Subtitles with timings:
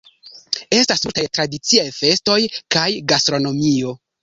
[0.77, 2.39] Estas multaj tradiciaj festoj
[2.79, 3.97] kaj gastronomio.